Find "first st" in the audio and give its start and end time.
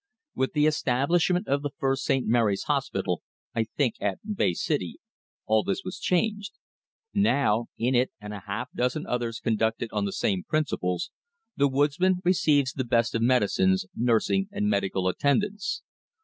1.77-2.25